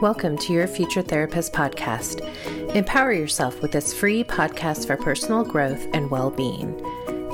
Welcome 0.00 0.36
to 0.38 0.52
your 0.52 0.66
Future 0.66 1.02
Therapist 1.02 1.52
podcast. 1.52 2.20
Empower 2.74 3.12
yourself 3.12 3.62
with 3.62 3.72
this 3.72 3.94
free 3.94 4.24
podcast 4.24 4.86
for 4.86 4.96
personal 4.96 5.44
growth 5.44 5.86
and 5.92 6.10
well 6.10 6.30
being. 6.30 6.76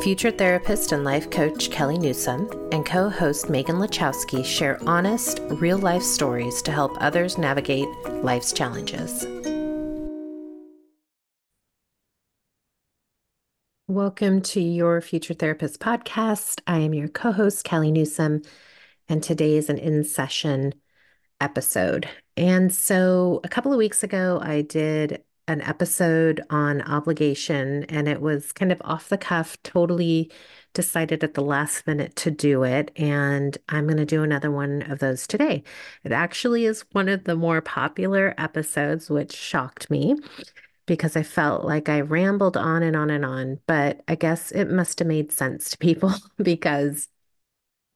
Future 0.03 0.31
therapist 0.31 0.93
and 0.93 1.03
life 1.03 1.31
coach 1.31 1.71
Kelly 1.71 1.99
Newsom 1.99 2.49
and 2.71 2.87
co 2.87 3.09
host 3.09 3.51
Megan 3.51 3.77
Lachowski 3.77 4.45
share 4.45 4.79
honest, 4.87 5.41
real 5.53 5.79
life 5.79 6.03
stories 6.03 6.63
to 6.63 6.71
help 6.71 6.97
others 7.01 7.39
navigate 7.39 7.89
life's 8.23 8.53
challenges. 8.53 9.27
Welcome 13.89 14.43
to 14.43 14.61
your 14.61 15.01
Future 15.01 15.35
Therapist 15.35 15.81
podcast. 15.81 16.61
I 16.67 16.79
am 16.81 16.93
your 16.93 17.09
co 17.09 17.33
host, 17.33 17.65
Kelly 17.65 17.91
Newsom, 17.91 18.43
and 19.09 19.23
today 19.23 19.57
is 19.57 19.71
an 19.71 19.79
in 19.79 20.05
session 20.05 20.75
episode. 21.41 22.09
And 22.39 22.73
so 22.73 23.41
a 23.43 23.49
couple 23.49 23.73
of 23.73 23.79
weeks 23.79 24.05
ago, 24.05 24.39
I 24.41 24.63
did 24.63 25.25
an 25.49 25.61
episode 25.61 26.41
on 26.51 26.83
obligation, 26.83 27.83
and 27.89 28.07
it 28.07 28.21
was 28.21 28.53
kind 28.53 28.71
of 28.71 28.81
off 28.85 29.09
the 29.09 29.19
cuff, 29.19 29.61
totally 29.65 30.31
decided 30.73 31.25
at 31.25 31.35
the 31.35 31.43
last 31.43 31.85
minute 31.85 32.15
to 32.15 32.31
do 32.31 32.63
it. 32.63 32.93
And 32.95 33.59
I'm 33.69 33.87
going 33.89 33.97
to 33.97 34.05
do 34.05 34.23
another 34.23 34.53
one 34.53 34.83
of 34.89 35.01
those 35.01 35.27
today. 35.27 35.65
It 36.05 36.13
actually 36.13 36.65
is 36.65 36.85
one 36.93 37.09
of 37.09 37.25
the 37.25 37.35
more 37.35 37.61
popular 37.61 38.35
episodes, 38.39 39.11
which 39.11 39.35
shocked 39.35 39.91
me 39.91 40.15
because 40.87 41.17
I 41.17 41.25
felt 41.25 41.65
like 41.65 41.89
I 41.89 42.03
rambled 42.03 42.57
on 42.57 42.85
and 42.85 42.95
on 42.95 43.11
and 43.11 43.25
on. 43.25 43.59
But 43.67 44.03
I 44.07 44.15
guess 44.15 44.53
it 44.53 44.71
must 44.71 45.01
have 45.01 45.09
made 45.09 45.33
sense 45.33 45.71
to 45.71 45.79
people 45.79 46.15
because 46.41 47.09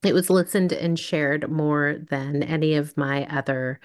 it 0.03 0.15
was 0.15 0.31
listened 0.31 0.73
and 0.73 0.99
shared 0.99 1.49
more 1.49 1.99
than 2.11 2.43
any 2.43 2.75
of 2.75 2.97
my 2.97 3.25
other 3.27 3.79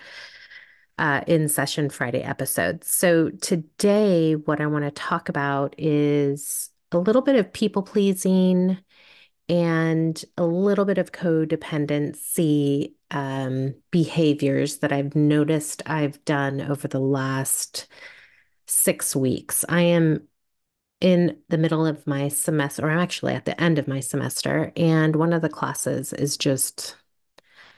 uh, 0.98 1.22
in 1.28 1.48
session 1.48 1.90
Friday 1.90 2.22
episodes. 2.22 2.90
So 2.90 3.30
today, 3.30 4.36
what 4.36 4.62
I 4.62 4.68
want 4.68 4.86
to 4.86 4.92
talk 4.92 5.30
about 5.30 5.76
is 5.78 6.70
a 6.92 6.98
little 6.98 7.22
bit 7.22 7.36
of 7.36 7.54
people 7.54 7.84
pleasing 7.84 8.78
and 9.50 10.24
a 10.38 10.46
little 10.46 10.86
bit 10.86 10.98
of 10.98 11.12
codependency 11.12 12.94
um, 13.12 13.76
behaviors 13.92 14.80
that 14.80 14.92
I've 14.92 15.16
noticed 15.16 15.82
I've 15.86 16.24
done 16.26 16.62
over 16.62 16.88
the 16.88 17.00
last 17.00 17.88
six 18.66 19.16
weeks. 19.16 19.64
I 19.70 19.82
am 19.82 20.28
in 21.00 21.38
the 21.50 21.58
middle 21.58 21.86
of 21.86 22.06
my 22.08 22.28
semester, 22.28 22.86
or 22.86 22.90
I'm 22.90 23.00
actually 23.00 23.34
at 23.34 23.46
the 23.46 23.60
end 23.62 23.80
of 23.80 23.88
my 23.88 24.00
semester, 24.00 24.72
and 24.76 25.16
one 25.16 25.32
of 25.32 25.42
the 25.42 25.50
classes 25.50 26.12
is 26.12 26.38
just 26.38 26.96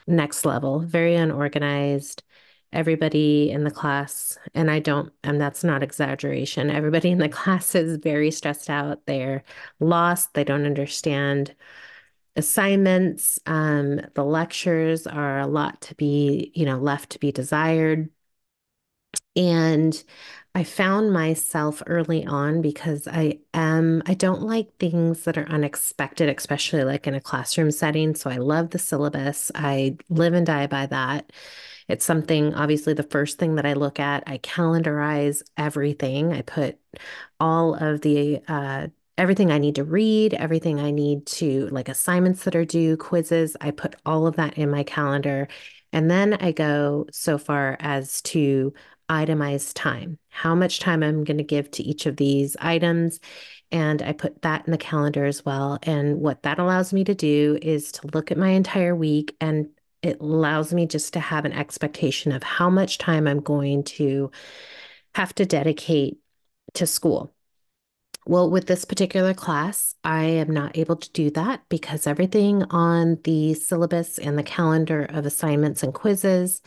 next 0.07 0.45
level, 0.45 0.79
very 0.79 1.15
unorganized. 1.15 2.23
Everybody 2.71 3.49
in 3.49 3.63
the 3.63 3.71
class, 3.71 4.37
and 4.53 4.69
I 4.69 4.79
don't, 4.79 5.11
and 5.23 5.41
that's 5.41 5.63
not 5.63 5.81
exaggeration, 5.83 6.69
everybody 6.69 7.09
in 7.09 7.17
the 7.17 7.29
class 7.39 7.73
is 7.75 7.97
very 7.97 8.31
stressed 8.31 8.69
out. 8.69 9.05
They're 9.05 9.43
lost. 9.79 10.33
They 10.33 10.43
don't 10.43 10.65
understand 10.65 11.55
assignments. 12.35 13.39
Um, 13.45 14.01
the 14.15 14.23
lectures 14.23 15.07
are 15.07 15.39
a 15.39 15.47
lot 15.47 15.81
to 15.81 15.95
be, 15.95 16.51
you 16.55 16.65
know, 16.65 16.77
left 16.77 17.11
to 17.11 17.19
be 17.19 17.31
desired. 17.31 18.09
And 19.35 20.01
I 20.55 20.63
found 20.63 21.13
myself 21.13 21.83
early 21.85 22.25
on 22.25 22.61
because 22.61 23.07
I 23.07 23.39
am, 23.53 24.01
I 24.05 24.15
don't 24.15 24.41
like 24.41 24.75
things 24.77 25.23
that 25.23 25.37
are 25.37 25.47
unexpected, 25.47 26.27
especially 26.35 26.83
like 26.83 27.07
in 27.07 27.13
a 27.13 27.21
classroom 27.21 27.71
setting. 27.71 28.15
So 28.15 28.29
I 28.29 28.37
love 28.37 28.71
the 28.71 28.79
syllabus. 28.79 29.51
I 29.55 29.97
live 30.09 30.33
and 30.33 30.45
die 30.45 30.67
by 30.67 30.87
that. 30.87 31.31
It's 31.87 32.05
something, 32.05 32.53
obviously, 32.53 32.93
the 32.93 33.03
first 33.03 33.39
thing 33.39 33.55
that 33.55 33.65
I 33.65 33.73
look 33.73 33.99
at, 33.99 34.23
I 34.27 34.37
calendarize 34.39 35.43
everything. 35.57 36.33
I 36.33 36.41
put 36.41 36.77
all 37.39 37.75
of 37.75 38.01
the, 38.01 38.41
uh, 38.47 38.87
everything 39.17 39.51
I 39.51 39.57
need 39.57 39.75
to 39.75 39.83
read, 39.83 40.33
everything 40.33 40.79
I 40.79 40.91
need 40.91 41.25
to, 41.27 41.67
like 41.67 41.89
assignments 41.89 42.43
that 42.43 42.55
are 42.55 42.65
due, 42.65 42.95
quizzes, 42.97 43.57
I 43.59 43.71
put 43.71 43.95
all 44.05 44.27
of 44.27 44.35
that 44.37 44.57
in 44.57 44.69
my 44.69 44.83
calendar. 44.83 45.47
And 45.91 46.09
then 46.09 46.35
I 46.35 46.51
go 46.51 47.07
so 47.11 47.37
far 47.37 47.75
as 47.79 48.21
to 48.23 48.73
itemize 49.09 49.73
time, 49.73 50.17
how 50.29 50.55
much 50.55 50.79
time 50.79 51.03
I'm 51.03 51.23
going 51.23 51.37
to 51.37 51.43
give 51.43 51.69
to 51.71 51.83
each 51.83 52.05
of 52.05 52.17
these 52.17 52.55
items. 52.59 53.19
And 53.71 54.01
I 54.01 54.13
put 54.13 54.41
that 54.41 54.65
in 54.65 54.71
the 54.71 54.77
calendar 54.77 55.25
as 55.25 55.45
well. 55.45 55.79
And 55.83 56.19
what 56.21 56.43
that 56.43 56.59
allows 56.59 56.93
me 56.93 57.03
to 57.03 57.15
do 57.15 57.57
is 57.61 57.91
to 57.93 58.07
look 58.13 58.31
at 58.31 58.37
my 58.37 58.49
entire 58.49 58.95
week 58.95 59.35
and 59.41 59.69
it 60.01 60.21
allows 60.21 60.73
me 60.73 60.85
just 60.85 61.13
to 61.13 61.19
have 61.19 61.45
an 61.45 61.53
expectation 61.53 62.31
of 62.31 62.43
how 62.43 62.69
much 62.69 62.97
time 62.97 63.27
I'm 63.27 63.41
going 63.41 63.83
to 63.83 64.31
have 65.15 65.35
to 65.35 65.45
dedicate 65.45 66.19
to 66.75 66.87
school. 66.87 67.33
Well, 68.25 68.49
with 68.49 68.67
this 68.67 68.85
particular 68.85 69.33
class, 69.33 69.95
I 70.03 70.23
am 70.23 70.53
not 70.53 70.77
able 70.77 70.97
to 70.97 71.11
do 71.11 71.31
that 71.31 71.63
because 71.67 72.05
everything 72.05 72.63
on 72.69 73.17
the 73.23 73.55
syllabus 73.55 74.19
and 74.19 74.37
the 74.37 74.43
calendar 74.43 75.03
of 75.03 75.25
assignments 75.25 75.83
and 75.83 75.93
quizzes 75.93 76.61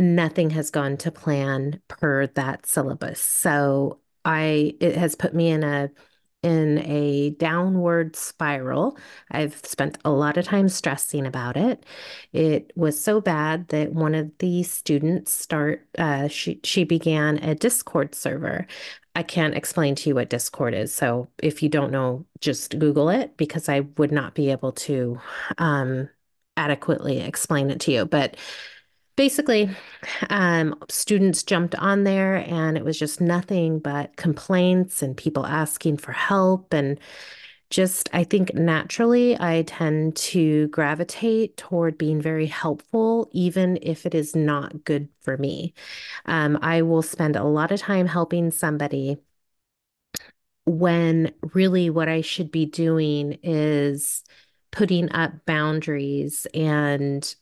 nothing 0.00 0.50
has 0.50 0.70
gone 0.70 0.96
to 0.98 1.12
plan 1.12 1.80
per 1.88 2.26
that 2.28 2.66
syllabus. 2.66 3.20
So 3.20 4.00
I 4.24 4.74
it 4.80 4.96
has 4.96 5.14
put 5.14 5.34
me 5.34 5.48
in 5.50 5.62
a 5.64 5.90
in 6.42 6.78
a 6.78 7.30
downward 7.30 8.16
spiral. 8.16 8.96
I've 9.30 9.56
spent 9.66 9.98
a 10.04 10.10
lot 10.10 10.38
of 10.38 10.46
time 10.46 10.68
stressing 10.70 11.26
about 11.26 11.56
it. 11.56 11.84
It 12.32 12.72
was 12.76 13.02
so 13.02 13.20
bad 13.20 13.68
that 13.68 13.92
one 13.92 14.14
of 14.14 14.30
the 14.38 14.62
students 14.62 15.32
start 15.32 15.86
uh, 15.98 16.28
she 16.28 16.60
she 16.64 16.84
began 16.84 17.38
a 17.38 17.54
Discord 17.54 18.14
server. 18.14 18.66
I 19.14 19.22
can't 19.22 19.54
explain 19.56 19.96
to 19.96 20.08
you 20.08 20.14
what 20.14 20.30
Discord 20.30 20.72
is. 20.74 20.94
So 20.94 21.28
if 21.42 21.62
you 21.62 21.68
don't 21.68 21.92
know, 21.92 22.26
just 22.40 22.78
Google 22.78 23.10
it 23.10 23.36
because 23.36 23.68
I 23.68 23.80
would 23.98 24.12
not 24.12 24.34
be 24.34 24.50
able 24.50 24.72
to 24.72 25.20
um, 25.58 26.08
adequately 26.56 27.18
explain 27.20 27.70
it 27.70 27.80
to 27.80 27.92
you. 27.92 28.04
But 28.06 28.36
basically, 29.20 29.68
um, 30.30 30.74
students 30.88 31.42
jumped 31.42 31.74
on 31.74 32.04
there 32.04 32.36
and 32.36 32.78
it 32.78 32.84
was 32.86 32.98
just 32.98 33.20
nothing 33.20 33.78
but 33.78 34.16
complaints 34.16 35.02
and 35.02 35.14
people 35.14 35.44
asking 35.44 35.98
for 35.98 36.12
help. 36.12 36.72
And 36.72 36.98
just, 37.68 38.08
I 38.14 38.24
think 38.24 38.54
naturally, 38.54 39.38
I 39.38 39.64
tend 39.66 40.16
to 40.16 40.68
gravitate 40.68 41.58
toward 41.58 41.98
being 41.98 42.22
very 42.22 42.46
helpful, 42.46 43.28
even 43.32 43.78
if 43.82 44.06
it 44.06 44.14
is 44.14 44.34
not 44.34 44.84
good 44.84 45.10
for 45.20 45.36
me. 45.36 45.74
Um, 46.24 46.58
I 46.62 46.80
will 46.80 47.02
spend 47.02 47.36
a 47.36 47.44
lot 47.44 47.72
of 47.72 47.78
time 47.78 48.06
helping 48.06 48.50
somebody 48.50 49.18
when 50.64 51.34
really 51.52 51.90
what 51.90 52.08
I 52.08 52.22
should 52.22 52.50
be 52.50 52.64
doing 52.64 53.38
is 53.42 54.24
putting 54.70 55.12
up 55.12 55.44
boundaries 55.44 56.46
and 56.54 57.34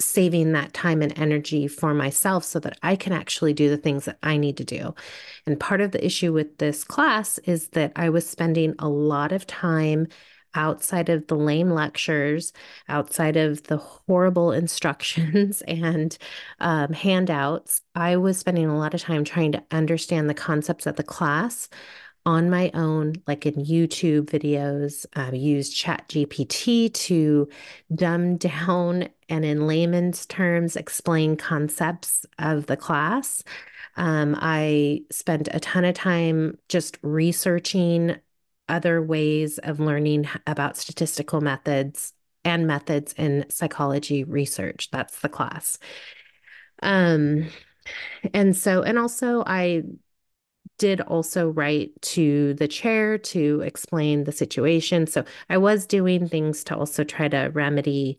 saving 0.00 0.52
that 0.52 0.72
time 0.72 1.02
and 1.02 1.16
energy 1.18 1.68
for 1.68 1.94
myself 1.94 2.44
so 2.44 2.58
that 2.60 2.78
I 2.82 2.96
can 2.96 3.12
actually 3.12 3.52
do 3.52 3.68
the 3.68 3.76
things 3.76 4.06
that 4.06 4.18
I 4.22 4.36
need 4.36 4.56
to 4.58 4.64
do. 4.64 4.94
And 5.46 5.60
part 5.60 5.80
of 5.80 5.92
the 5.92 6.04
issue 6.04 6.32
with 6.32 6.58
this 6.58 6.84
class 6.84 7.38
is 7.38 7.68
that 7.68 7.92
I 7.96 8.10
was 8.10 8.28
spending 8.28 8.74
a 8.78 8.88
lot 8.88 9.32
of 9.32 9.46
time 9.46 10.06
outside 10.54 11.08
of 11.08 11.26
the 11.28 11.36
lame 11.36 11.70
lectures, 11.70 12.52
outside 12.88 13.36
of 13.36 13.62
the 13.64 13.76
horrible 13.76 14.52
instructions 14.62 15.62
and 15.62 16.16
um, 16.58 16.92
handouts. 16.92 17.82
I 17.94 18.16
was 18.16 18.38
spending 18.38 18.66
a 18.66 18.78
lot 18.78 18.94
of 18.94 19.00
time 19.00 19.24
trying 19.24 19.52
to 19.52 19.62
understand 19.70 20.28
the 20.28 20.34
concepts 20.34 20.86
of 20.86 20.96
the 20.96 21.04
class 21.04 21.68
on 22.26 22.50
my 22.50 22.70
own, 22.74 23.14
like 23.26 23.46
in 23.46 23.54
YouTube 23.54 24.26
videos, 24.26 25.06
use 25.34 25.70
Chat 25.70 26.08
GPT 26.08 26.92
to 26.92 27.48
dumb 27.94 28.36
down 28.36 29.08
and 29.28 29.44
in 29.44 29.66
layman's 29.66 30.26
terms 30.26 30.76
explain 30.76 31.36
concepts 31.36 32.26
of 32.38 32.66
the 32.66 32.76
class. 32.76 33.42
Um, 33.96 34.36
I 34.40 35.02
spent 35.10 35.48
a 35.52 35.60
ton 35.60 35.84
of 35.84 35.94
time 35.94 36.58
just 36.68 36.98
researching 37.02 38.16
other 38.68 39.02
ways 39.02 39.58
of 39.58 39.80
learning 39.80 40.28
about 40.46 40.76
statistical 40.76 41.40
methods 41.40 42.12
and 42.44 42.66
methods 42.66 43.12
in 43.18 43.44
psychology 43.50 44.24
research. 44.24 44.90
That's 44.90 45.20
the 45.20 45.28
class. 45.28 45.78
Um, 46.82 47.46
and 48.32 48.56
so, 48.56 48.82
and 48.82 48.98
also, 48.98 49.42
I 49.46 49.82
did 50.80 51.02
also 51.02 51.50
write 51.50 51.92
to 52.00 52.54
the 52.54 52.66
chair 52.66 53.18
to 53.18 53.60
explain 53.60 54.24
the 54.24 54.32
situation. 54.32 55.06
So 55.06 55.24
I 55.50 55.58
was 55.58 55.86
doing 55.86 56.26
things 56.26 56.64
to 56.64 56.76
also 56.76 57.04
try 57.04 57.28
to 57.28 57.50
remedy 57.52 58.18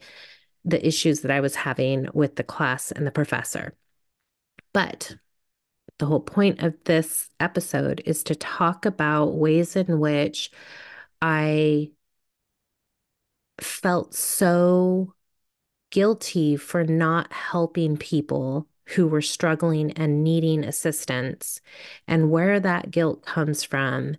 the 0.63 0.85
issues 0.85 1.21
that 1.21 1.31
I 1.31 1.39
was 1.39 1.55
having 1.55 2.07
with 2.13 2.35
the 2.35 2.43
class 2.43 2.91
and 2.91 3.07
the 3.07 3.11
professor. 3.11 3.73
But 4.73 5.15
the 5.97 6.05
whole 6.05 6.19
point 6.19 6.61
of 6.61 6.75
this 6.85 7.31
episode 7.39 8.03
is 8.05 8.23
to 8.25 8.35
talk 8.35 8.85
about 8.85 9.33
ways 9.33 9.75
in 9.75 9.99
which 9.99 10.51
I 11.19 11.89
felt 13.59 14.13
so 14.13 15.15
guilty 15.89 16.57
for 16.57 16.83
not 16.83 17.33
helping 17.33 17.97
people 17.97 18.67
who 18.87 19.07
were 19.07 19.21
struggling 19.21 19.91
and 19.93 20.23
needing 20.23 20.63
assistance 20.63 21.61
and 22.07 22.31
where 22.31 22.59
that 22.59 22.91
guilt 22.91 23.25
comes 23.25 23.63
from 23.63 24.15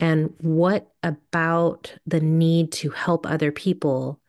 and 0.00 0.34
what 0.38 0.90
about 1.02 1.94
the 2.06 2.20
need 2.20 2.72
to 2.72 2.90
help 2.90 3.26
other 3.26 3.52
people 3.52 4.20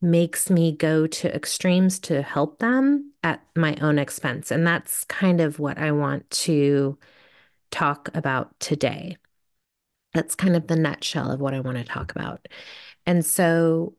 makes 0.00 0.50
me 0.50 0.72
go 0.72 1.06
to 1.06 1.32
extremes 1.32 2.00
to 2.00 2.22
help 2.22 2.58
them 2.58 3.12
at 3.22 3.40
my 3.56 3.76
own 3.80 4.00
expense. 4.00 4.50
And 4.50 4.66
that's 4.66 5.04
kind 5.04 5.40
of 5.40 5.60
what 5.60 5.78
I 5.78 5.92
want 5.92 6.28
to 6.30 6.98
talk 7.70 8.10
about 8.14 8.58
today. 8.58 9.16
That's 10.12 10.34
kind 10.34 10.56
of 10.56 10.66
the 10.66 10.76
nutshell 10.76 11.30
of 11.30 11.40
what 11.40 11.54
I 11.54 11.60
want 11.60 11.78
to 11.78 11.84
talk 11.84 12.10
about. 12.10 12.48
And 13.06 13.24
so, 13.24 13.94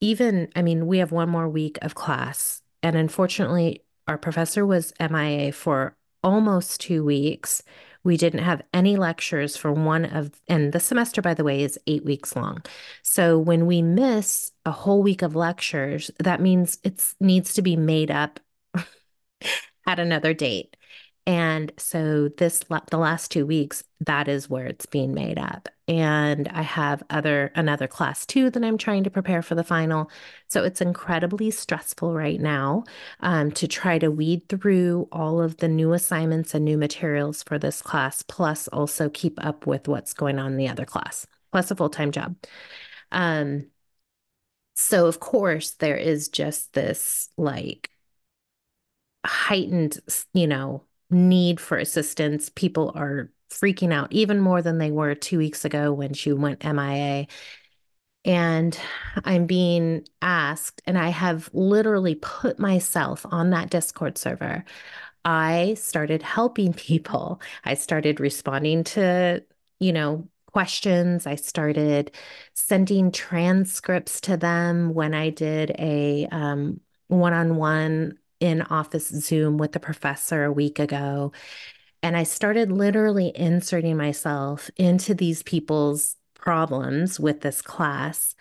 even, 0.00 0.48
I 0.56 0.62
mean, 0.62 0.86
we 0.88 0.98
have 0.98 1.12
one 1.12 1.30
more 1.30 1.48
week 1.48 1.78
of 1.82 1.94
class. 1.94 2.60
And 2.82 2.96
unfortunately, 2.96 3.84
our 4.06 4.18
professor 4.18 4.66
was 4.66 4.92
MIA 5.00 5.52
for 5.52 5.96
almost 6.22 6.80
two 6.80 7.04
weeks. 7.04 7.62
We 8.02 8.16
didn't 8.16 8.44
have 8.44 8.62
any 8.74 8.96
lectures 8.96 9.56
for 9.56 9.72
one 9.72 10.04
of, 10.04 10.32
and 10.48 10.72
the 10.72 10.80
semester, 10.80 11.22
by 11.22 11.34
the 11.34 11.44
way, 11.44 11.62
is 11.62 11.78
eight 11.86 12.04
weeks 12.04 12.36
long. 12.36 12.62
So 13.02 13.38
when 13.38 13.66
we 13.66 13.80
miss 13.80 14.52
a 14.66 14.70
whole 14.70 15.02
week 15.02 15.22
of 15.22 15.34
lectures, 15.34 16.10
that 16.18 16.40
means 16.40 16.78
it 16.84 17.02
needs 17.20 17.54
to 17.54 17.62
be 17.62 17.76
made 17.76 18.10
up 18.10 18.40
at 19.86 19.98
another 19.98 20.34
date. 20.34 20.76
And 21.26 21.72
so 21.78 22.28
this 22.28 22.60
the 22.90 22.98
last 22.98 23.30
two 23.30 23.46
weeks, 23.46 23.82
that 24.00 24.28
is 24.28 24.50
where 24.50 24.66
it's 24.66 24.84
being 24.84 25.14
made 25.14 25.38
up. 25.38 25.70
And 25.88 26.48
I 26.48 26.62
have 26.62 27.02
other 27.08 27.50
another 27.54 27.86
class 27.86 28.26
too 28.26 28.50
that 28.50 28.62
I'm 28.62 28.76
trying 28.76 29.04
to 29.04 29.10
prepare 29.10 29.40
for 29.40 29.54
the 29.54 29.64
final. 29.64 30.10
So 30.48 30.64
it's 30.64 30.82
incredibly 30.82 31.50
stressful 31.50 32.12
right 32.12 32.40
now 32.40 32.84
um, 33.20 33.52
to 33.52 33.66
try 33.66 33.98
to 33.98 34.10
weed 34.10 34.48
through 34.48 35.08
all 35.12 35.40
of 35.40 35.56
the 35.58 35.68
new 35.68 35.94
assignments 35.94 36.54
and 36.54 36.64
new 36.64 36.76
materials 36.76 37.42
for 37.42 37.58
this 37.58 37.80
class, 37.80 38.22
plus 38.22 38.68
also 38.68 39.08
keep 39.08 39.42
up 39.44 39.66
with 39.66 39.88
what's 39.88 40.12
going 40.12 40.38
on 40.38 40.52
in 40.52 40.58
the 40.58 40.68
other 40.68 40.84
class, 40.84 41.26
plus 41.52 41.70
a 41.70 41.76
full 41.76 41.90
time 41.90 42.12
job. 42.12 42.36
Um, 43.12 43.70
so 44.76 45.06
of 45.06 45.20
course 45.20 45.72
there 45.72 45.96
is 45.96 46.28
just 46.28 46.72
this 46.74 47.28
like 47.36 47.90
heightened, 49.24 49.98
you 50.32 50.46
know, 50.46 50.84
need 51.14 51.60
for 51.60 51.76
assistance. 51.78 52.50
People 52.50 52.92
are 52.94 53.30
freaking 53.50 53.92
out 53.92 54.12
even 54.12 54.40
more 54.40 54.62
than 54.62 54.78
they 54.78 54.90
were 54.90 55.14
two 55.14 55.38
weeks 55.38 55.64
ago 55.64 55.92
when 55.92 56.12
she 56.12 56.32
went 56.32 56.64
MIA. 56.64 57.26
And 58.24 58.78
I'm 59.24 59.46
being 59.46 60.06
asked, 60.22 60.80
and 60.86 60.98
I 60.98 61.10
have 61.10 61.50
literally 61.52 62.14
put 62.16 62.58
myself 62.58 63.26
on 63.30 63.50
that 63.50 63.70
Discord 63.70 64.16
server. 64.16 64.64
I 65.24 65.74
started 65.74 66.22
helping 66.22 66.72
people. 66.74 67.40
I 67.64 67.74
started 67.74 68.20
responding 68.20 68.84
to, 68.84 69.44
you 69.80 69.92
know, 69.92 70.28
questions. 70.52 71.26
I 71.26 71.34
started 71.34 72.12
sending 72.54 73.10
transcripts 73.12 74.20
to 74.22 74.36
them 74.36 74.94
when 74.94 75.12
I 75.14 75.30
did 75.30 75.72
a 75.78 76.26
um, 76.30 76.80
one-on-one 77.08 78.18
in 78.44 78.60
office 78.60 79.08
Zoom 79.08 79.56
with 79.56 79.72
the 79.72 79.80
professor 79.80 80.44
a 80.44 80.52
week 80.52 80.78
ago. 80.78 81.32
And 82.02 82.14
I 82.14 82.24
started 82.24 82.70
literally 82.70 83.32
inserting 83.34 83.96
myself 83.96 84.70
into 84.76 85.14
these 85.14 85.42
people's 85.42 86.16
problems 86.34 87.18
with 87.18 87.40
this 87.40 87.62
class. 87.62 88.34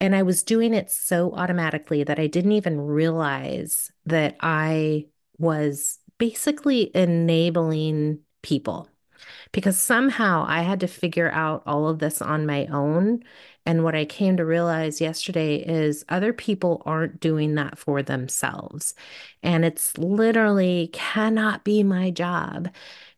And 0.00 0.14
I 0.14 0.22
was 0.22 0.44
doing 0.44 0.74
it 0.74 0.92
so 0.92 1.32
automatically 1.32 2.04
that 2.04 2.20
I 2.20 2.28
didn't 2.28 2.52
even 2.52 2.80
realize 2.80 3.90
that 4.06 4.36
I 4.38 5.06
was 5.36 5.98
basically 6.18 6.94
enabling 6.94 8.20
people 8.42 8.88
because 9.52 9.78
somehow 9.78 10.44
I 10.46 10.62
had 10.62 10.80
to 10.80 10.86
figure 10.88 11.30
out 11.30 11.62
all 11.66 11.88
of 11.88 11.98
this 11.98 12.20
on 12.22 12.46
my 12.46 12.66
own. 12.66 13.22
And 13.66 13.84
what 13.84 13.94
I 13.94 14.04
came 14.04 14.36
to 14.36 14.44
realize 14.44 15.00
yesterday 15.00 15.56
is 15.56 16.04
other 16.08 16.32
people 16.32 16.82
aren't 16.86 17.20
doing 17.20 17.54
that 17.56 17.78
for 17.78 18.02
themselves. 18.02 18.94
And 19.42 19.64
it's 19.64 19.96
literally 19.98 20.90
cannot 20.92 21.64
be 21.64 21.82
my 21.82 22.10
job 22.10 22.68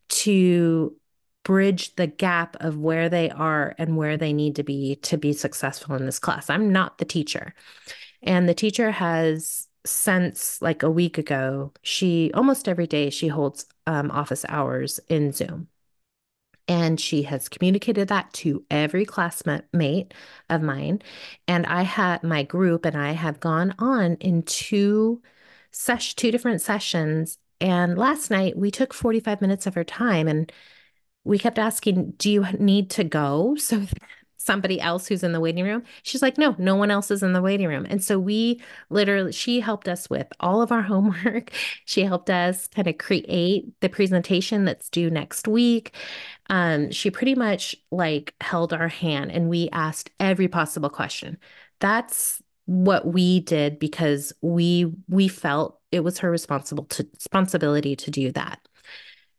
to 0.09 0.97
bridge 1.45 1.95
the 1.97 2.07
gap 2.07 2.57
of 2.61 2.79
where 2.79 3.09
they 3.09 3.31
are 3.31 3.75
and 3.79 3.97
where 3.97 4.17
they 4.17 4.33
need 4.33 4.57
to 4.57 4.63
be 4.63 4.97
to 4.97 5.17
be 5.17 5.33
successful 5.33 5.95
in 5.95 6.05
this 6.07 6.19
class. 6.19 6.51
I'm 6.51 6.73
not 6.73 6.99
the 6.99 7.05
teacher. 7.05 7.55
And 8.23 8.49
the 8.49 8.55
teacher 8.55 8.91
has 8.91 9.69
since 9.87 10.61
like 10.61 10.83
a 10.83 10.91
week 10.91 11.19
ago, 11.19 11.73
she 11.83 12.31
almost 12.35 12.69
every 12.69 12.87
day 12.87 13.11
she 13.11 13.29
holds 13.29 13.67
um, 13.87 14.11
office 14.11 14.45
hours 14.49 15.01
in 15.09 15.33
Zoom. 15.33 15.69
And 16.71 17.01
she 17.01 17.25
has 17.25 17.51
communicated 17.51 18.09
that 18.09 18.33
to 18.35 18.65
every 18.71 19.05
classmate 19.05 20.15
of 20.51 20.63
mine. 20.63 21.03
And 21.49 21.67
I 21.67 21.83
had 21.83 22.23
my 22.25 22.45
group 22.45 22.87
and 22.87 22.97
I 22.97 23.13
have 23.13 23.41
gone 23.41 23.75
on 23.81 24.17
in 24.17 24.45
two 24.45 25.23
sesh 25.73 26.15
two 26.17 26.31
different 26.31 26.63
sessions. 26.63 27.39
And 27.61 27.99
last 27.99 28.31
night 28.31 28.57
we 28.57 28.71
took 28.71 28.95
45 28.95 29.43
minutes 29.43 29.67
of 29.67 29.75
her 29.75 29.85
time 29.85 30.29
and 30.29 30.53
we 31.25 31.39
kept 31.39 31.59
asking, 31.59 32.13
Do 32.13 32.31
you 32.31 32.47
need 32.59 32.91
to 32.93 33.05
go? 33.05 33.57
So 33.61 33.83
somebody 34.41 34.81
else 34.81 35.07
who's 35.07 35.23
in 35.23 35.33
the 35.33 35.41
waiting 35.41 35.65
room? 35.65 35.83
She's 36.03 36.23
like, 36.23 36.39
no, 36.39 36.57
no 36.59 36.75
one 36.75 36.91
else 36.91 37.11
is 37.11 37.23
in 37.23 37.35
the 37.35 37.43
waiting 37.43 37.69
room. 37.69 37.87
And 37.89 38.03
so 38.03 38.19
we 38.19 38.61
literally, 38.89 39.33
she 39.33 39.61
helped 39.61 39.87
us 39.87 40.09
with 40.09 40.27
all 40.41 40.63
of 40.63 40.73
our 40.73 40.83
homework. 40.93 41.53
She 41.85 42.03
helped 42.05 42.31
us 42.31 42.67
kind 42.69 42.89
of 42.89 42.99
create 42.99 43.67
the 43.81 43.89
presentation 43.89 44.65
that's 44.65 44.89
due 44.89 45.11
next 45.11 45.47
week. 45.47 45.95
Um, 46.49 46.91
she 46.91 47.11
pretty 47.11 47.35
much 47.35 47.77
like 47.91 48.35
held 48.41 48.73
our 48.73 48.89
hand 48.89 49.31
and 49.31 49.49
we 49.49 49.69
asked 49.73 50.11
every 50.19 50.49
possible 50.49 50.89
question. 50.91 51.39
That's 51.79 52.43
what 52.65 53.07
we 53.07 53.41
did 53.41 53.79
because 53.79 54.33
we 54.43 54.93
we 55.09 55.27
felt 55.27 55.81
it 55.91 56.01
was 56.05 56.19
her 56.21 56.31
responsible 56.31 56.85
to 56.85 57.07
responsibility 57.15 57.97
to 57.97 58.11
do 58.11 58.33
that. 58.33 58.61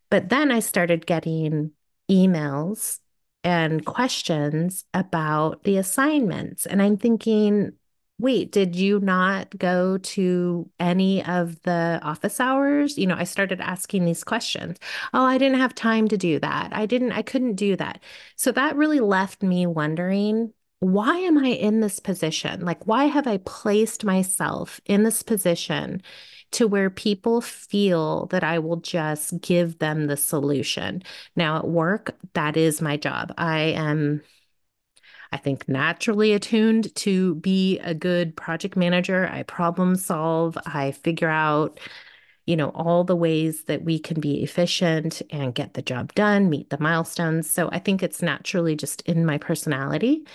But 0.10 0.30
then 0.30 0.52
I 0.52 0.60
started 0.60 1.06
getting 1.06 1.72
emails 2.10 3.00
and 3.44 3.86
questions 3.86 4.86
about 4.94 5.64
the 5.64 5.78
assignments. 5.78 6.66
And 6.66 6.82
I'm 6.82 6.98
thinking, 6.98 7.74
wait, 8.20 8.52
did 8.52 8.76
you 8.76 9.00
not 9.00 9.58
go 9.58 9.98
to 9.98 10.70
any 10.80 11.26
of 11.26 11.60
the 11.64 12.00
office 12.04 12.40
hours? 12.40 12.98
You 12.98 13.08
know, 13.08 13.16
I 13.16 13.24
started 13.24 13.60
asking 13.60 14.06
these 14.06 14.24
questions. 14.24 14.78
Oh, 15.14 15.26
I 15.26 15.40
didn't 15.40 15.60
have 15.60 15.74
time 15.74 16.08
to 16.10 16.18
do 16.18 16.40
that. 16.40 16.70
I 16.72 16.86
didn't, 16.86 17.14
I 17.14 17.24
couldn't 17.24 17.56
do 17.56 17.76
that. 17.78 18.02
So 18.36 18.52
that 18.52 18.76
really 18.76 19.00
left 19.00 19.42
me 19.42 19.66
wondering 19.66 20.54
why 20.82 21.18
am 21.20 21.38
I 21.38 21.50
in 21.50 21.80
this 21.80 22.00
position? 22.00 22.66
Like, 22.66 22.88
why 22.88 23.06
have 23.06 23.28
I 23.28 23.38
placed 23.38 24.04
myself 24.04 24.82
in 24.86 25.04
this 25.04 25.22
position 25.22 26.02
to 26.52 26.68
where 26.68 26.90
people 26.90 27.42
feel 27.42 28.28
that 28.28 28.44
I 28.44 28.60
will 28.60 28.78
just 28.78 29.40
give 29.42 29.80
them 29.80 30.08
the 30.08 30.18
solution. 30.18 31.04
Now, 31.36 31.58
at 31.58 31.68
work, 31.68 32.16
that 32.34 32.58
is 32.58 32.82
my 32.82 32.98
job. 32.98 33.34
I 33.38 33.60
am, 33.60 34.22
I 35.32 35.38
think, 35.38 35.68
naturally 35.70 36.34
attuned 36.34 36.94
to 36.96 37.36
be 37.36 37.80
a 37.80 37.94
good 37.94 38.36
project 38.36 38.76
manager. 38.76 39.28
I 39.28 39.44
problem 39.44 39.96
solve, 39.96 40.58
I 40.66 40.92
figure 40.92 41.30
out 41.30 41.80
you 42.48 42.56
know, 42.56 42.70
all 42.70 43.04
the 43.04 43.16
ways 43.16 43.64
that 43.66 43.84
we 43.84 44.00
can 44.00 44.20
be 44.20 44.44
efficient 44.44 45.22
and 45.30 45.54
get 45.54 45.74
the 45.74 45.82
job 45.82 46.14
done, 46.16 46.50
meet 46.50 46.70
the 46.70 46.80
milestones. 46.80 47.50
So 47.50 47.70
I 47.72 47.80
think 47.80 48.02
it's 48.02 48.22
naturally 48.22 48.76
just 48.76 49.02
in 49.04 49.26
my 49.26 49.38
personality. 49.38 50.26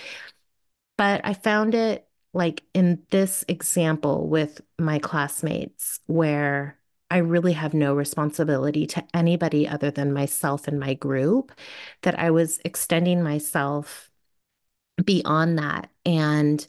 But 0.97 1.21
I 1.25 1.35
found 1.35 1.75
it 1.75 2.06
like 2.37 2.63
in 2.75 3.03
this 3.11 3.45
example 3.49 4.29
with 4.29 4.61
my 4.79 4.99
classmates, 4.99 6.01
where 6.07 6.79
I 7.11 7.19
really 7.19 7.55
have 7.55 7.73
no 7.73 7.95
responsibility 7.95 8.87
to 8.89 9.05
anybody 9.15 9.67
other 9.67 9.91
than 9.91 10.13
myself 10.13 10.69
and 10.69 10.79
my 10.79 10.95
group, 10.95 11.53
that 12.03 12.19
I 12.19 12.31
was 12.31 12.61
extending 12.65 13.23
myself 13.23 14.11
beyond 15.03 15.59
that. 15.59 15.91
And 16.05 16.67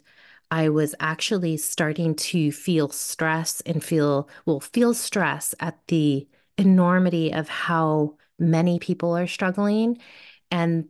I 0.50 0.70
was 0.70 0.94
actually 1.00 1.58
starting 1.58 2.14
to 2.14 2.50
feel 2.50 2.88
stress 2.88 3.60
and 3.66 3.84
feel, 3.84 4.28
well, 4.46 4.60
feel 4.60 4.94
stress 4.94 5.54
at 5.60 5.78
the 5.88 6.26
enormity 6.56 7.32
of 7.32 7.48
how 7.48 8.16
many 8.38 8.78
people 8.78 9.14
are 9.16 9.26
struggling. 9.26 9.98
And 10.50 10.88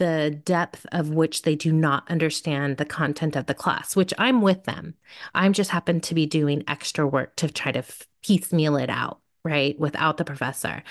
the 0.00 0.40
depth 0.44 0.86
of 0.92 1.10
which 1.10 1.42
they 1.42 1.54
do 1.54 1.70
not 1.70 2.10
understand 2.10 2.78
the 2.78 2.86
content 2.86 3.36
of 3.36 3.44
the 3.44 3.54
class, 3.54 3.94
which 3.94 4.14
I'm 4.16 4.40
with 4.40 4.64
them. 4.64 4.94
I'm 5.34 5.52
just 5.52 5.70
happen 5.70 6.00
to 6.00 6.14
be 6.14 6.24
doing 6.24 6.64
extra 6.66 7.06
work 7.06 7.36
to 7.36 7.48
try 7.48 7.70
to 7.70 7.84
piecemeal 8.22 8.76
it 8.76 8.88
out, 8.88 9.20
right, 9.44 9.78
without 9.78 10.16
the 10.16 10.24
professor. 10.24 10.82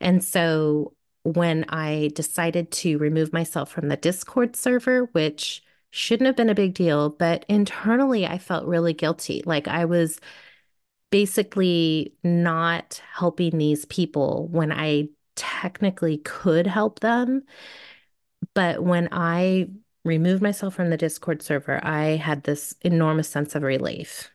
And 0.00 0.22
so 0.22 0.92
when 1.22 1.64
I 1.70 2.10
decided 2.14 2.70
to 2.72 2.98
remove 2.98 3.32
myself 3.32 3.70
from 3.70 3.88
the 3.88 3.96
Discord 3.96 4.54
server, 4.54 5.08
which 5.12 5.64
shouldn't 5.90 6.26
have 6.26 6.36
been 6.36 6.50
a 6.50 6.54
big 6.54 6.74
deal, 6.74 7.08
but 7.08 7.46
internally 7.48 8.26
I 8.26 8.36
felt 8.36 8.66
really 8.66 8.92
guilty. 8.92 9.42
Like 9.46 9.66
I 9.66 9.86
was 9.86 10.20
basically 11.10 12.14
not 12.22 13.00
helping 13.14 13.56
these 13.56 13.86
people 13.86 14.48
when 14.50 14.72
I 14.72 15.08
technically 15.36 16.18
could 16.18 16.66
help 16.66 17.00
them. 17.00 17.44
But 18.54 18.82
when 18.82 19.08
I 19.12 19.68
removed 20.04 20.42
myself 20.42 20.74
from 20.74 20.90
the 20.90 20.96
Discord 20.96 21.42
server, 21.42 21.84
I 21.84 22.16
had 22.16 22.44
this 22.44 22.74
enormous 22.82 23.28
sense 23.28 23.54
of 23.54 23.62
relief. 23.62 24.30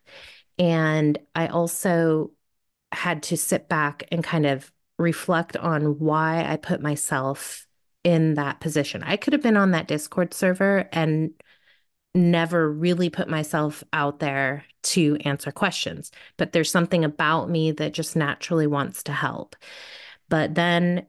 And 0.58 1.18
I 1.36 1.48
also 1.48 2.32
had 2.92 3.24
to 3.24 3.38
sit 3.38 3.68
back 3.68 4.04
and 4.12 4.24
kind 4.24 4.46
of 4.46 4.72
reflect 4.98 5.56
on 5.58 6.00
why 6.00 6.46
I 6.46 6.58
put 6.58 6.82
myself 6.82 7.68
in 8.04 8.36
that 8.36 8.60
position. 8.60 9.04
I 9.04 9.18
could 9.18 9.34
have 9.34 9.42
been 9.42 9.58
on 9.58 9.72
that 9.72 9.88
Discord 9.88 10.34
server 10.34 10.88
and 10.92 11.32
never 12.16 12.72
really 12.72 13.10
put 13.10 13.30
myself 13.30 13.84
out 13.94 14.20
there 14.20 14.64
to 14.82 15.18
answer 15.26 15.52
questions, 15.52 16.12
but 16.38 16.52
there's 16.52 16.72
something 16.72 17.04
about 17.04 17.50
me 17.50 17.72
that 17.74 17.94
just 17.94 18.16
naturally 18.16 18.66
wants 18.66 19.04
to 19.04 19.12
help. 19.12 19.56
But 20.30 20.56
then 20.56 21.06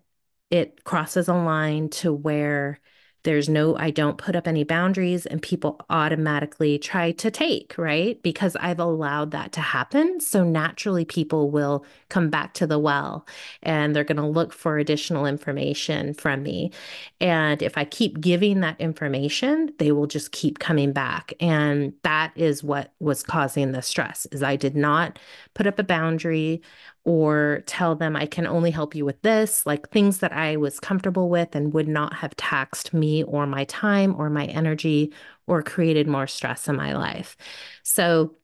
it 0.51 0.85
crosses 0.85 1.29
a 1.29 1.35
line 1.35 1.89
to 1.91 2.13
where 2.13 2.81
there's 3.25 3.49
no, 3.49 3.77
I 3.77 3.91
don't 3.91 4.17
put 4.17 4.37
up 4.37 4.47
any 4.47 4.65
boundaries 4.65 5.27
and 5.27 5.43
people 5.43 5.81
automatically 5.91 6.79
try 6.79 7.13
to 7.13 7.31
take, 7.31 7.75
right? 7.77 8.23
Because 8.23 8.57
I've 8.57 8.79
allowed 8.79 9.33
that 9.33 9.53
to 9.53 9.61
happen. 9.61 10.21
So 10.21 10.45
naturally, 10.45 11.05
people 11.05 11.51
will 11.51 11.85
come 12.09 12.31
back 12.31 12.55
to 12.55 12.67
the 12.67 12.79
well 12.79 13.27
and 13.63 13.95
they're 13.95 14.05
going 14.05 14.17
to 14.17 14.27
look 14.27 14.53
for 14.53 14.79
additional 14.79 15.27
information 15.27 16.15
from 16.15 16.43
me. 16.43 16.73
And 17.21 17.61
if 17.61 17.77
I 17.77 17.85
keep 17.85 18.21
giving 18.21 18.61
that 18.61 18.81
information, 18.81 19.73
they 19.79 19.93
will 19.93 20.07
just 20.07 20.33
keep 20.33 20.59
coming 20.59 20.93
back. 20.93 21.33
And 21.41 21.93
that 22.05 22.33
is 22.37 22.63
what 22.63 22.93
was 23.01 23.23
causing 23.23 23.73
the 23.73 23.83
stress 23.83 24.27
is 24.33 24.43
I 24.43 24.57
did 24.57 24.77
not 24.77 25.19
put 25.55 25.67
up 25.67 25.79
a 25.79 25.85
boundary 25.85 26.63
or 27.05 27.63
tell 27.67 27.95
them 27.97 28.17
I 28.17 28.27
can 28.27 28.47
only 28.47 28.71
help 28.71 28.95
you 28.95 29.05
with 29.05 29.21
this, 29.23 29.65
like 29.67 29.89
things 29.91 30.19
that 30.19 30.33
I 30.33 30.57
was 30.57 30.81
comfortable 30.81 31.29
with 31.29 31.55
and 31.55 31.73
would 31.73 31.89
not 31.89 32.15
have 32.15 32.37
taxed 32.37 32.93
me 32.95 33.23
or 33.25 33.47
my 33.47 33.65
time 33.65 34.15
or 34.19 34.31
my 34.31 34.47
energy 34.47 35.13
or 35.47 35.63
created 35.63 36.07
more 36.07 36.27
stress 36.27 36.69
in 36.69 36.77
my 36.77 36.93
life. 36.95 37.37
So 37.83 38.35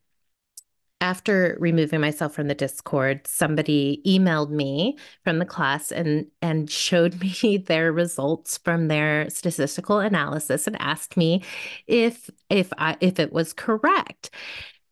after 1.01 1.57
removing 1.59 1.99
myself 1.99 2.33
from 2.33 2.47
the 2.47 2.55
discord 2.55 3.27
somebody 3.27 4.01
emailed 4.07 4.49
me 4.49 4.97
from 5.23 5.39
the 5.39 5.45
class 5.45 5.91
and 5.91 6.25
and 6.41 6.69
showed 6.69 7.19
me 7.43 7.57
their 7.57 7.91
results 7.91 8.57
from 8.57 8.87
their 8.87 9.29
statistical 9.29 9.99
analysis 9.99 10.67
and 10.67 10.79
asked 10.81 11.17
me 11.17 11.43
if 11.87 12.29
if 12.49 12.71
i 12.77 12.95
if 13.01 13.19
it 13.19 13.33
was 13.33 13.51
correct 13.53 14.29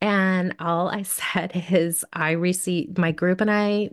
and 0.04 0.54
all 0.60 0.90
I 0.90 1.04
said 1.04 1.66
is, 1.72 2.04
I 2.12 2.32
received 2.32 2.98
my 2.98 3.14
group 3.14 3.40
and 3.40 3.50
I 3.50 3.92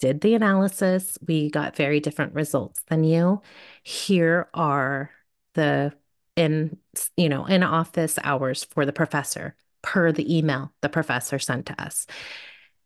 did 0.00 0.20
the 0.20 0.34
analysis. 0.34 1.16
We 1.26 1.50
got 1.50 1.76
very 1.76 2.00
different 2.00 2.34
results 2.34 2.82
than 2.88 3.04
you. 3.04 3.40
Here 3.84 4.48
are 4.52 5.10
the 5.54 5.94
in 6.34 6.76
you 7.16 7.30
know 7.30 7.46
in 7.46 7.62
office 7.62 8.18
hours 8.22 8.64
for 8.64 8.84
the 8.84 8.92
professor 8.92 9.56
per 9.80 10.12
the 10.12 10.36
email 10.36 10.70
the 10.82 10.88
professor 10.90 11.38
sent 11.38 11.64
to 11.64 11.82
us 11.82 12.06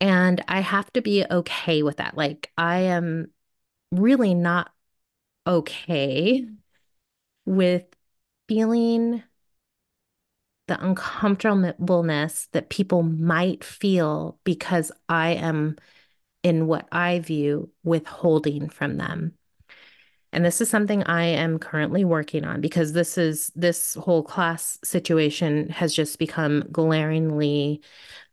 and 0.00 0.40
i 0.46 0.60
have 0.60 0.88
to 0.92 1.02
be 1.02 1.24
okay 1.28 1.82
with 1.82 1.96
that 1.96 2.16
like 2.16 2.52
i 2.56 2.78
am 2.78 3.26
really 3.90 4.34
not 4.34 4.70
okay 5.48 6.46
with 7.44 7.84
feeling 8.46 9.20
the 10.70 10.82
uncomfortableness 10.84 12.48
that 12.52 12.70
people 12.70 13.02
might 13.02 13.64
feel 13.64 14.38
because 14.44 14.92
I 15.08 15.30
am, 15.30 15.76
in 16.44 16.68
what 16.68 16.86
I 16.92 17.18
view, 17.18 17.70
withholding 17.82 18.68
from 18.68 18.96
them. 18.96 19.34
And 20.32 20.44
this 20.44 20.60
is 20.60 20.70
something 20.70 21.02
I 21.02 21.24
am 21.24 21.58
currently 21.58 22.04
working 22.04 22.44
on 22.44 22.60
because 22.60 22.92
this 22.92 23.18
is 23.18 23.50
this 23.56 23.94
whole 23.94 24.22
class 24.22 24.78
situation 24.84 25.68
has 25.70 25.92
just 25.92 26.20
become 26.20 26.64
glaringly 26.70 27.82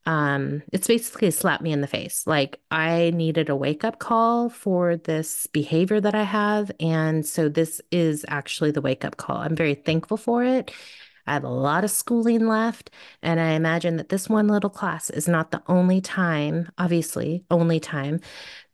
um, 0.07 0.63
it's 0.71 0.87
basically 0.87 1.31
slapped 1.31 1.61
me 1.61 1.73
in 1.73 1.81
the 1.81 1.87
face. 1.87 2.25
Like 2.25 2.61
I 2.71 3.11
needed 3.13 3.49
a 3.49 3.57
wake 3.57 3.83
up 3.83 3.99
call 3.99 4.49
for 4.49 4.95
this 4.95 5.47
behavior 5.47 5.99
that 5.99 6.15
I 6.15 6.23
have. 6.23 6.71
And 6.79 7.25
so 7.25 7.49
this 7.49 7.81
is 7.91 8.25
actually 8.29 8.71
the 8.71 8.81
wake 8.81 9.03
up 9.03 9.17
call. 9.17 9.35
I'm 9.35 9.55
very 9.55 9.75
thankful 9.75 10.15
for 10.15 10.45
it. 10.45 10.71
I 11.27 11.33
have 11.33 11.43
a 11.43 11.49
lot 11.49 11.83
of 11.83 11.91
schooling 11.91 12.47
left. 12.47 12.89
And 13.21 13.39
I 13.39 13.51
imagine 13.51 13.97
that 13.97 14.09
this 14.09 14.29
one 14.29 14.47
little 14.47 14.69
class 14.69 15.09
is 15.09 15.27
not 15.27 15.51
the 15.51 15.61
only 15.67 16.01
time, 16.01 16.69
obviously, 16.77 17.43
only 17.51 17.79
time 17.79 18.21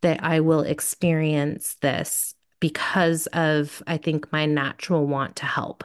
that 0.02 0.24
I 0.24 0.40
will 0.40 0.62
experience 0.62 1.76
this 1.82 2.36
because 2.60 3.28
of, 3.28 3.84
I 3.88 3.98
think, 3.98 4.32
my 4.32 4.46
natural 4.46 5.06
want 5.06 5.36
to 5.38 5.46
help. 5.46 5.84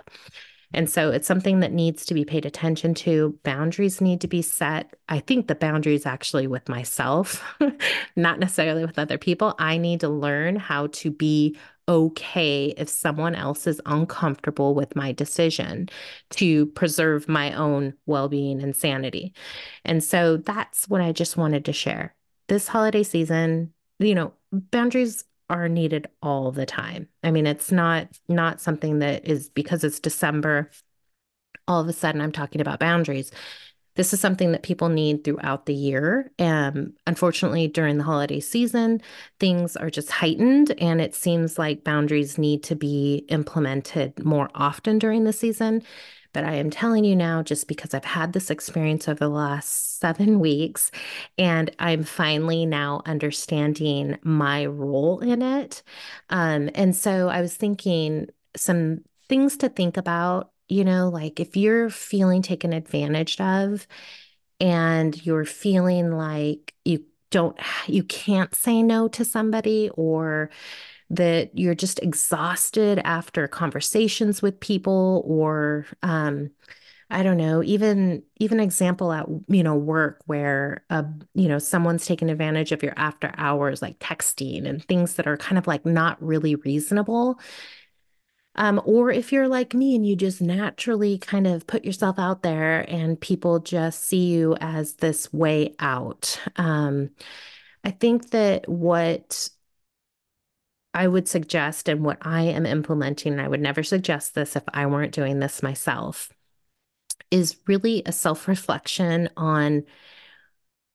And 0.75 0.89
so 0.89 1.11
it's 1.11 1.27
something 1.27 1.61
that 1.61 1.73
needs 1.73 2.05
to 2.07 2.15
be 2.15 2.25
paid 2.25 2.45
attention 2.45 2.93
to. 2.95 3.39
Boundaries 3.43 4.01
need 4.01 4.21
to 4.21 4.29
be 4.29 4.43
set. 4.43 4.95
I 5.09 5.21
think 5.21 5.47
the 5.47 5.55
boundaries 5.55 6.05
actually 6.05 6.47
with 6.47 6.69
myself, 6.69 7.43
not 8.17 8.39
necessarily 8.39 8.85
with 8.85 8.99
other 8.99 9.17
people. 9.17 9.55
I 9.59 9.79
need 9.79 10.01
to 10.01 10.09
learn 10.09 10.57
how 10.57 10.89
to 10.89 11.11
be 11.11 11.57
okay 11.89 12.75
if 12.77 12.89
someone 12.89 13.35
else 13.35 13.67
is 13.67 13.81
uncomfortable 13.87 14.75
with 14.75 14.95
my 14.95 15.13
decision 15.13 15.89
to 16.31 16.67
preserve 16.67 17.29
my 17.29 17.53
own 17.55 17.95
well 18.07 18.29
being 18.29 18.63
and 18.63 18.77
sanity. 18.77 19.33
And 19.85 20.05
so 20.05 20.37
that's 20.37 20.89
what 20.89 21.01
I 21.01 21.13
just 21.13 21.37
wanted 21.37 21.65
to 21.65 21.73
share. 21.73 22.15
This 22.49 22.69
holiday 22.69 23.03
season, 23.03 23.73
you 23.99 24.15
know, 24.15 24.35
boundaries 24.53 25.25
are 25.51 25.69
needed 25.69 26.09
all 26.23 26.53
the 26.53 26.67
time. 26.67 27.09
I 27.23 27.31
mean, 27.31 27.47
it's 27.47 27.73
not 27.73 28.09
not 28.29 28.61
something 28.61 28.99
that 28.99 29.27
is 29.27 29.49
because 29.49 29.83
it's 29.83 29.99
December 29.99 30.71
all 31.69 31.81
of 31.81 31.89
a 31.89 31.93
sudden 31.93 32.21
I'm 32.21 32.33
talking 32.33 32.61
about 32.61 32.81
boundaries. 32.81 33.31
This 33.99 34.13
is 34.13 34.21
something 34.21 34.53
that 34.53 34.63
people 34.63 34.89
need 34.89 35.25
throughout 35.25 35.67
the 35.67 35.75
year. 35.75 36.31
Um, 36.39 36.93
unfortunately, 37.09 37.67
during 37.67 37.99
the 37.99 38.05
holiday 38.05 38.39
season, 38.39 39.03
things 39.41 39.75
are 39.75 39.91
just 39.91 40.13
heightened, 40.13 40.71
and 40.81 41.01
it 41.01 41.17
seems 41.17 41.59
like 41.59 41.83
boundaries 41.83 42.39
need 42.39 42.63
to 42.63 42.77
be 42.77 43.25
implemented 43.29 44.25
more 44.25 44.51
often 44.55 45.01
during 45.01 45.25
the 45.25 45.33
season. 45.33 45.83
But 46.33 46.45
I 46.45 46.55
am 46.55 46.71
telling 46.71 47.03
you 47.03 47.17
now, 47.17 47.43
just 47.43 47.67
because 47.67 47.93
I've 47.93 48.05
had 48.05 48.35
this 48.35 48.51
experience 48.53 49.09
over 49.09 49.19
the 49.19 49.29
last 49.29 49.99
seven 49.99 50.39
weeks, 50.49 50.93
and 51.37 51.75
I'm 51.81 52.05
finally 52.05 52.67
now 52.67 53.03
understanding 53.05 54.17
my 54.23 54.67
role 54.67 55.19
in 55.19 55.43
it. 55.43 55.83
Um, 56.31 56.71
and 56.77 56.95
so 56.95 57.29
I 57.29 57.41
was 57.41 57.57
thinking 57.57 58.29
some 58.57 59.01
things 59.29 59.57
to 59.57 59.69
think 59.69 59.97
about 59.97 60.53
you 60.69 60.85
know, 60.85 61.09
like 61.09 61.41
if 61.41 61.57
you're 61.57 61.91
feeling 61.91 62.43
taken 62.43 62.73
advantage 62.73 63.41
of 63.41 63.87
and 64.61 65.25
you're 65.25 65.45
feeling 65.45 66.13
like 66.13 66.75
you 66.85 67.05
don't, 67.31 67.59
you 67.87 68.03
can't 68.05 68.55
say 68.55 68.83
no 68.83 69.09
to 69.09 69.25
somebody 69.25 69.91
or 69.95 70.51
that 71.11 71.57
you're 71.59 71.75
just 71.75 72.01
exhausted 72.03 73.01
after 73.05 73.49
conversations 73.49 74.43
with 74.43 74.61
people 74.61 75.23
or, 75.27 75.87
um, 76.03 76.51
I 77.11 77.23
don't 77.23 77.39
know, 77.39 77.63
even 77.63 78.23
even 78.39 78.61
example 78.61 79.13
at 79.13 79.27
you 79.49 79.63
know 79.63 79.75
work 79.77 80.21
where 80.27 80.85
uh 80.91 81.05
you 81.35 81.49
know 81.49 81.59
someone's 81.59 82.05
taking 82.05 82.29
advantage 82.29 82.71
of 82.71 82.83
your 82.83 82.93
after 82.97 83.33
hours 83.39 83.81
like 83.81 83.99
texting 83.99 84.69
and 84.69 84.85
things 84.85 85.15
that 85.15 85.27
are 85.27 85.39
kind 85.39 85.57
of 85.59 85.67
like 85.67 85.87
not 85.87 86.23
really 86.23 86.55
reasonable 86.57 87.41
um, 88.59 88.83
or 88.85 89.13
if 89.13 89.31
you're 89.33 89.47
like 89.47 89.73
me 89.73 89.95
and 89.95 90.05
you 90.05 90.17
just 90.17 90.43
naturally 90.43 91.17
kind 91.17 91.47
of 91.47 91.65
put 91.69 91.85
yourself 91.85 92.19
out 92.19 92.43
there 92.43 92.81
and 92.91 93.21
people 93.21 93.61
just 93.61 94.05
see 94.05 94.27
you 94.33 94.57
as 94.61 94.95
this 94.95 95.33
way 95.33 95.77
out. 95.79 96.41
Um, 96.57 97.11
I 97.85 97.93
think 97.93 98.31
that 98.31 98.69
what 98.69 99.49
I 100.93 101.07
would 101.07 101.29
suggest 101.29 101.89
and 101.89 102.05
what 102.05 102.19
I 102.23 102.43
am 102.43 102.67
implementing, 102.67 103.35
and 103.35 103.41
I 103.41 103.47
would 103.47 103.61
never 103.61 103.85
suggest 103.85 104.35
this 104.35 104.57
if 104.57 104.65
I 104.75 104.87
weren't 104.87 105.15
doing 105.15 105.39
this 105.39 105.63
myself, 105.63 106.33
is 107.31 107.59
really 107.69 108.03
a 108.07 108.13
self 108.13 108.49
reflection 108.49 109.29
on 109.37 109.85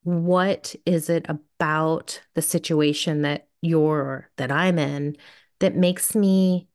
what 0.02 0.74
is 0.84 1.08
it 1.08 1.24
about 1.30 2.20
the 2.34 2.42
situation 2.42 3.22
that 3.22 3.48
you're, 3.62 4.28
that 4.36 4.52
I'm 4.52 4.78
in, 4.78 5.16
that 5.60 5.74
makes 5.74 6.14
me 6.14 6.68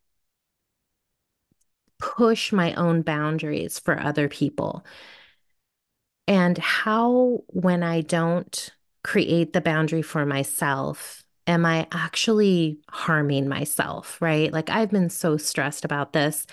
push 1.99 2.51
my 2.51 2.73
own 2.73 3.01
boundaries 3.01 3.79
for 3.79 3.99
other 3.99 4.27
people. 4.27 4.85
And 6.27 6.57
how, 6.57 7.43
when 7.47 7.83
I 7.83 8.01
don't 8.01 8.69
create 9.03 9.53
the 9.53 9.61
boundary 9.61 10.01
for 10.01 10.25
myself, 10.25 11.23
am 11.47 11.65
I 11.65 11.87
actually 11.91 12.79
harming 12.89 13.47
myself, 13.47 14.21
right? 14.21 14.51
Like 14.53 14.69
I've 14.69 14.91
been 14.91 15.09
so 15.09 15.37
stressed 15.37 15.85
about 15.85 16.13
this. 16.13 16.45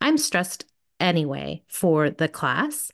I'm 0.00 0.16
stressed 0.16 0.64
anyway 1.00 1.62
for 1.68 2.10
the 2.10 2.28
class. 2.28 2.90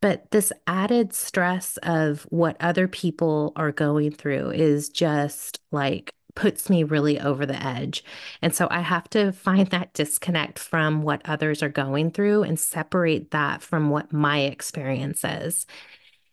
But 0.00 0.30
this 0.30 0.52
added 0.66 1.12
stress 1.12 1.76
of 1.82 2.22
what 2.30 2.56
other 2.60 2.86
people 2.86 3.52
are 3.56 3.72
going 3.72 4.12
through 4.12 4.50
is 4.50 4.88
just 4.90 5.60
like 5.72 6.12
puts 6.38 6.70
me 6.70 6.84
really 6.84 7.18
over 7.18 7.44
the 7.44 7.60
edge. 7.60 8.04
And 8.42 8.54
so 8.54 8.68
I 8.70 8.80
have 8.80 9.10
to 9.10 9.32
find 9.32 9.66
that 9.70 9.92
disconnect 9.92 10.58
from 10.60 11.02
what 11.02 11.20
others 11.24 11.62
are 11.64 11.68
going 11.68 12.12
through 12.12 12.44
and 12.44 12.58
separate 12.58 13.32
that 13.32 13.60
from 13.60 13.90
what 13.90 14.12
my 14.12 14.40
experience 14.40 15.24
is. 15.24 15.66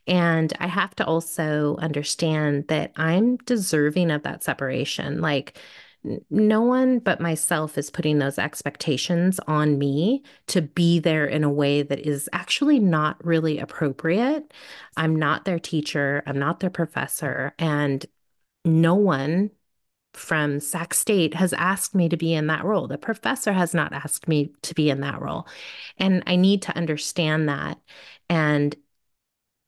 And 0.06 0.54
I 0.60 0.68
have 0.68 0.96
to 0.98 1.06
also 1.06 1.78
understand 1.78 2.68
that 2.68 2.92
I'm 2.96 3.38
deserving 3.38 4.12
of 4.12 4.22
that 4.22 4.44
separation. 4.44 5.22
Like, 5.22 5.58
no 6.30 6.62
one 6.62 7.00
but 7.00 7.20
myself 7.20 7.76
is 7.76 7.90
putting 7.90 8.20
those 8.20 8.38
expectations 8.38 9.40
on 9.48 9.80
me 9.80 10.22
to 10.46 10.62
be 10.62 11.00
there 11.00 11.26
in 11.26 11.44
a 11.44 11.50
way 11.50 11.82
that 11.82 12.08
is 12.08 12.30
actually 12.32 12.78
not 12.78 13.26
really 13.26 13.58
appropriate. 13.58 14.54
I'm 14.96 15.16
not 15.16 15.46
their 15.46 15.58
teacher, 15.58 16.22
I'm 16.28 16.38
not 16.38 16.60
their 16.60 16.70
professor, 16.70 17.56
and 17.58 18.06
no 18.64 18.94
one 18.94 19.50
from 20.16 20.60
Sac 20.60 20.94
State 20.94 21.34
has 21.34 21.54
asked 21.54 21.96
me 21.96 22.10
to 22.10 22.18
be 22.18 22.34
in 22.34 22.48
that 22.48 22.64
role. 22.64 22.88
The 22.88 22.98
professor 22.98 23.54
has 23.54 23.74
not 23.74 23.94
asked 23.94 24.28
me 24.28 24.52
to 24.64 24.74
be 24.74 24.90
in 24.90 25.02
that 25.02 25.22
role. 25.22 25.48
And 25.98 26.24
I 26.28 26.36
need 26.36 26.62
to 26.64 26.76
understand 26.76 27.50
that 27.50 27.80
and 28.30 28.76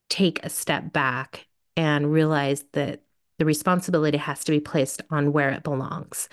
take 0.10 0.44
a 0.44 0.50
step 0.50 0.94
back 0.94 1.48
and 1.76 2.12
realize 2.12 2.64
that 2.74 3.02
the 3.38 3.46
responsibility 3.46 4.18
has 4.18 4.44
to 4.46 4.52
be 4.52 4.60
placed 4.60 5.02
on 5.12 5.32
where 5.32 5.50
it 5.50 5.64
belongs. 5.64 6.30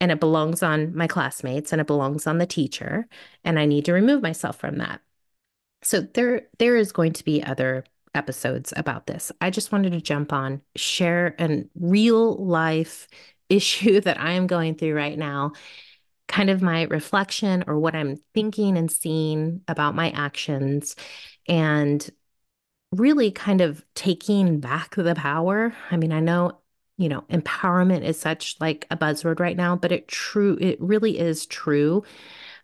And 0.00 0.10
it 0.10 0.20
belongs 0.20 0.62
on 0.62 0.94
my 0.94 1.06
classmates 1.06 1.72
and 1.72 1.80
it 1.80 1.86
belongs 1.86 2.26
on 2.26 2.38
the 2.38 2.46
teacher. 2.46 3.08
And 3.44 3.58
I 3.58 3.64
need 3.64 3.86
to 3.86 3.92
remove 3.92 4.22
myself 4.22 4.58
from 4.58 4.78
that. 4.78 5.00
So 5.82 6.00
there 6.00 6.48
there 6.58 6.76
is 6.76 6.92
going 6.92 7.12
to 7.14 7.24
be 7.24 7.42
other 7.42 7.84
episodes 8.14 8.72
about 8.76 9.06
this. 9.06 9.32
I 9.40 9.50
just 9.50 9.72
wanted 9.72 9.92
to 9.92 10.00
jump 10.00 10.32
on, 10.32 10.62
share 10.76 11.34
a 11.38 11.64
real 11.74 12.36
life 12.36 13.08
issue 13.48 14.00
that 14.02 14.20
I 14.20 14.32
am 14.32 14.46
going 14.46 14.74
through 14.76 14.94
right 14.94 15.18
now, 15.18 15.52
kind 16.28 16.50
of 16.50 16.62
my 16.62 16.82
reflection 16.82 17.64
or 17.66 17.78
what 17.78 17.94
I'm 17.94 18.16
thinking 18.34 18.76
and 18.78 18.90
seeing 18.90 19.62
about 19.68 19.94
my 19.94 20.10
actions, 20.10 20.96
and 21.48 22.08
really 22.92 23.30
kind 23.30 23.60
of 23.60 23.84
taking 23.94 24.60
back 24.60 24.94
the 24.94 25.14
power. 25.14 25.74
I 25.90 25.96
mean, 25.96 26.12
I 26.12 26.20
know 26.20 26.60
you 26.96 27.08
know 27.08 27.22
empowerment 27.22 28.02
is 28.02 28.18
such 28.18 28.56
like 28.60 28.86
a 28.90 28.96
buzzword 28.96 29.40
right 29.40 29.56
now 29.56 29.74
but 29.74 29.90
it 29.90 30.06
true 30.06 30.56
it 30.60 30.80
really 30.80 31.18
is 31.18 31.46
true 31.46 32.04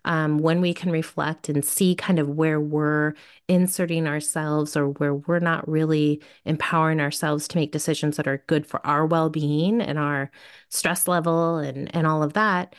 um, 0.04 0.38
when 0.38 0.60
we 0.60 0.72
can 0.74 0.90
reflect 0.90 1.48
and 1.48 1.64
see 1.64 1.94
kind 1.94 2.18
of 2.18 2.28
where 2.28 2.60
we're 2.60 3.14
inserting 3.48 4.06
ourselves 4.06 4.76
or 4.76 4.88
where 4.88 5.14
we're 5.14 5.38
not 5.40 5.68
really 5.68 6.22
empowering 6.44 7.00
ourselves 7.00 7.46
to 7.48 7.56
make 7.56 7.72
decisions 7.72 8.16
that 8.16 8.28
are 8.28 8.44
good 8.46 8.66
for 8.66 8.84
our 8.86 9.06
well-being 9.06 9.80
and 9.80 9.98
our 9.98 10.30
stress 10.68 11.06
level 11.08 11.58
and 11.58 11.94
and 11.94 12.06
all 12.06 12.22
of 12.22 12.32
that 12.34 12.74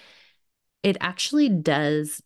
it 0.84 0.98
actually 1.02 1.50
does 1.50 2.22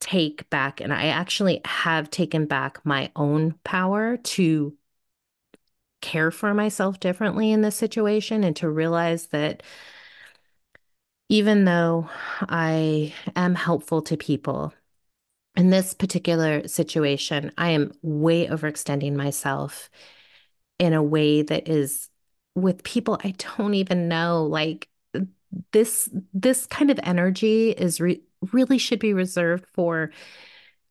take 0.00 0.48
back 0.50 0.80
and 0.80 0.92
I 0.92 1.06
actually 1.08 1.60
have 1.64 2.10
taken 2.10 2.46
back 2.46 2.84
my 2.84 3.10
own 3.16 3.54
power 3.64 4.16
to 4.16 4.76
care 6.00 6.30
for 6.30 6.54
myself 6.54 7.00
differently 7.00 7.50
in 7.50 7.62
this 7.62 7.76
situation 7.76 8.44
and 8.44 8.54
to 8.56 8.70
realize 8.70 9.28
that 9.28 9.62
even 11.28 11.64
though 11.64 12.08
I 12.40 13.14
am 13.36 13.54
helpful 13.54 14.02
to 14.02 14.16
people, 14.16 14.72
in 15.56 15.70
this 15.70 15.92
particular 15.92 16.66
situation, 16.68 17.52
I 17.58 17.70
am 17.70 17.92
way 18.02 18.46
overextending 18.46 19.14
myself 19.14 19.90
in 20.78 20.94
a 20.94 21.02
way 21.02 21.42
that 21.42 21.68
is 21.68 22.08
with 22.54 22.84
people 22.84 23.18
I 23.22 23.34
don't 23.56 23.74
even 23.74 24.08
know. 24.08 24.44
Like 24.44 24.88
this, 25.72 26.08
this 26.32 26.66
kind 26.66 26.90
of 26.90 27.00
energy 27.02 27.70
is 27.70 28.00
re- 28.00 28.22
really 28.52 28.78
should 28.78 29.00
be 29.00 29.12
reserved 29.12 29.66
for 29.74 30.10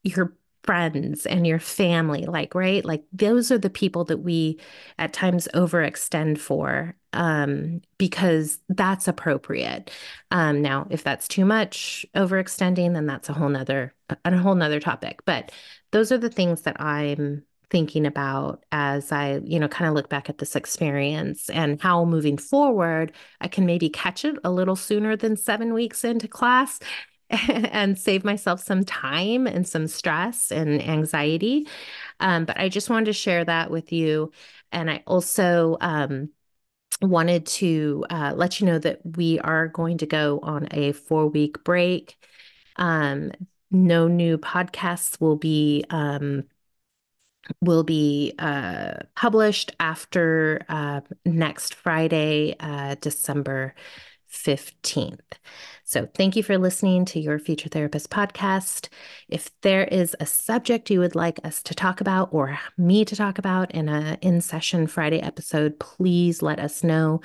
your 0.03 0.35
friends 0.63 1.25
and 1.25 1.47
your 1.47 1.59
family 1.59 2.25
like 2.25 2.53
right 2.53 2.83
like 2.83 3.05
those 3.13 3.53
are 3.53 3.57
the 3.57 3.69
people 3.69 4.03
that 4.03 4.17
we 4.17 4.59
at 4.99 5.13
times 5.13 5.47
overextend 5.53 6.37
for 6.37 6.93
um, 7.17 7.81
because 7.97 8.59
that's 8.69 9.07
appropriate 9.07 9.91
um, 10.31 10.61
now 10.61 10.87
if 10.89 11.03
that's 11.03 11.27
too 11.27 11.45
much 11.45 12.05
overextending 12.15 12.93
then 12.93 13.05
that's 13.05 13.29
a 13.29 13.33
whole 13.33 13.49
nother 13.49 13.93
a 14.23 14.37
whole 14.37 14.55
nother 14.55 14.79
topic 14.79 15.19
but 15.25 15.51
those 15.91 16.11
are 16.11 16.17
the 16.17 16.29
things 16.29 16.61
that 16.61 16.79
i'm 16.79 17.43
thinking 17.69 18.05
about 18.05 18.63
as 18.71 19.11
i 19.11 19.41
you 19.43 19.59
know 19.59 19.67
kind 19.67 19.89
of 19.89 19.93
look 19.93 20.07
back 20.07 20.29
at 20.29 20.37
this 20.37 20.55
experience 20.55 21.49
and 21.49 21.81
how 21.81 22.05
moving 22.05 22.37
forward 22.37 23.11
i 23.41 23.47
can 23.47 23.65
maybe 23.65 23.89
catch 23.89 24.23
it 24.23 24.37
a 24.45 24.51
little 24.51 24.75
sooner 24.75 25.17
than 25.17 25.35
seven 25.35 25.73
weeks 25.73 26.05
into 26.05 26.27
class 26.27 26.79
and 27.29 27.99
save 27.99 28.23
myself 28.23 28.61
some 28.61 28.85
time 28.85 29.47
and 29.47 29.67
some 29.67 29.87
stress 29.87 30.51
and 30.51 30.81
anxiety. 30.81 31.67
Um, 32.19 32.45
but 32.45 32.57
I 32.57 32.69
just 32.69 32.89
wanted 32.89 33.05
to 33.05 33.13
share 33.13 33.43
that 33.43 33.69
with 33.69 33.91
you. 33.91 34.31
And 34.71 34.89
I 34.89 35.03
also 35.05 35.77
um, 35.81 36.29
wanted 37.01 37.45
to 37.45 38.05
uh, 38.09 38.33
let 38.35 38.59
you 38.59 38.67
know 38.67 38.79
that 38.79 38.99
we 39.03 39.39
are 39.39 39.67
going 39.67 39.97
to 39.99 40.05
go 40.05 40.39
on 40.43 40.67
a 40.71 40.93
four 40.93 41.27
week 41.27 41.63
break. 41.63 42.17
Um, 42.77 43.31
no 43.71 44.07
new 44.07 44.37
podcasts 44.37 45.19
will 45.19 45.35
be 45.35 45.83
um, 45.89 46.43
will 47.61 47.83
be 47.83 48.33
uh, 48.39 48.93
published 49.15 49.71
after 49.79 50.61
uh, 50.69 51.01
next 51.25 51.75
Friday, 51.75 52.55
uh, 52.59 52.95
December 53.01 53.73
15th. 54.31 55.37
So, 55.83 56.07
thank 56.15 56.35
you 56.35 56.43
for 56.43 56.57
listening 56.57 57.05
to 57.05 57.19
your 57.19 57.39
Future 57.39 57.69
Therapist 57.69 58.09
podcast. 58.09 58.89
If 59.29 59.49
there 59.61 59.85
is 59.85 60.15
a 60.19 60.25
subject 60.25 60.89
you 60.89 60.99
would 60.99 61.15
like 61.15 61.39
us 61.45 61.63
to 61.63 61.73
talk 61.73 62.01
about 62.01 62.29
or 62.33 62.59
me 62.77 63.05
to 63.05 63.15
talk 63.15 63.37
about 63.37 63.71
in 63.71 63.87
a 63.89 64.17
in 64.21 64.41
session 64.41 64.87
Friday 64.87 65.21
episode, 65.21 65.79
please 65.79 66.41
let 66.41 66.59
us 66.59 66.83
know. 66.83 67.21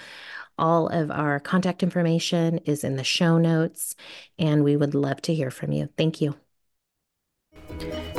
All 0.58 0.88
of 0.88 1.10
our 1.10 1.40
contact 1.40 1.82
information 1.82 2.58
is 2.58 2.84
in 2.84 2.96
the 2.96 3.04
show 3.04 3.38
notes, 3.38 3.96
and 4.38 4.62
we 4.62 4.76
would 4.76 4.94
love 4.94 5.20
to 5.22 5.34
hear 5.34 5.50
from 5.50 5.72
you. 5.72 5.88
Thank 5.96 6.20
you. 6.20 6.41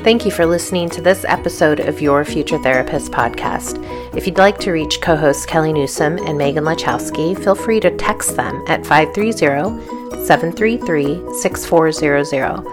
Thank 0.03 0.25
you 0.25 0.31
for 0.31 0.45
listening 0.45 0.89
to 0.89 1.01
this 1.01 1.23
episode 1.25 1.79
of 1.79 2.01
Your 2.01 2.25
Future 2.25 2.57
Therapist 2.57 3.11
podcast. 3.11 3.81
If 4.15 4.27
you'd 4.27 4.37
like 4.37 4.57
to 4.59 4.71
reach 4.71 4.99
co 4.99 5.15
hosts 5.15 5.45
Kelly 5.45 5.71
Newsom 5.71 6.17
and 6.25 6.37
Megan 6.37 6.65
Lachowski, 6.65 7.41
feel 7.41 7.55
free 7.55 7.79
to 7.79 7.95
text 7.95 8.35
them 8.35 8.61
at 8.67 8.85
530 8.85 10.21
733 10.25 11.39
6400 11.41 12.65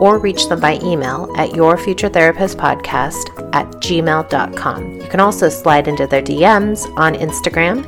or 0.00 0.18
reach 0.18 0.48
them 0.48 0.58
by 0.58 0.80
email 0.82 1.32
at 1.36 1.50
yourfuturetherapistpodcast 1.50 3.54
at 3.54 3.66
gmail.com. 3.76 5.00
You 5.00 5.08
can 5.08 5.20
also 5.20 5.48
slide 5.48 5.86
into 5.86 6.08
their 6.08 6.22
DMs 6.22 6.92
on 6.96 7.14
Instagram, 7.14 7.86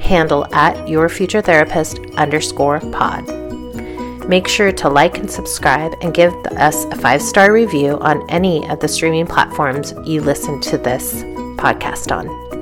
handle 0.00 0.52
at 0.52 0.74
yourfuturetherapist 0.88 2.16
underscore 2.16 2.80
pod. 2.80 3.41
Make 4.28 4.48
sure 4.48 4.72
to 4.72 4.88
like 4.88 5.18
and 5.18 5.30
subscribe 5.30 5.94
and 6.00 6.14
give 6.14 6.32
us 6.56 6.84
a 6.86 6.96
five 6.96 7.22
star 7.22 7.52
review 7.52 7.98
on 7.98 8.28
any 8.30 8.68
of 8.68 8.80
the 8.80 8.88
streaming 8.88 9.26
platforms 9.26 9.94
you 10.04 10.20
listen 10.20 10.60
to 10.62 10.78
this 10.78 11.22
podcast 11.56 12.16
on. 12.16 12.61